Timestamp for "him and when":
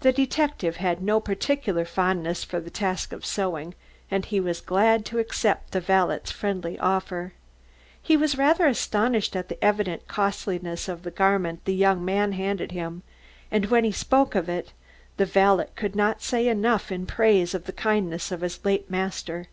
12.72-13.84